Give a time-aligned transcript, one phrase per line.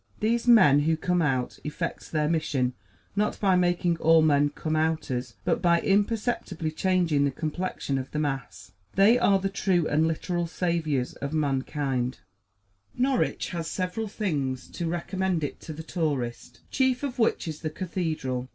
[0.19, 2.73] These men who come out effect their mission,
[3.15, 8.17] not by making all men Come Outers, but by imperceptibly changing the complexion of the
[8.17, 8.71] mass.
[8.95, 12.17] They are the true and literal saviors of mankind.
[12.97, 17.69] Norwich has several things to recommend it to the tourist, chief of which is the
[17.69, 18.49] cathedral.